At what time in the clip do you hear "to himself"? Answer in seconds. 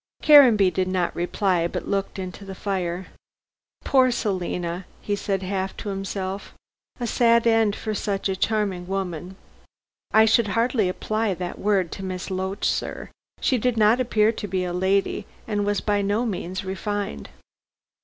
5.77-6.55